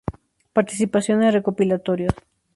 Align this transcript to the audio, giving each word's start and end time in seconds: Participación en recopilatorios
Participación 0.57 1.15
en 1.21 1.31
recopilatorios 1.31 2.15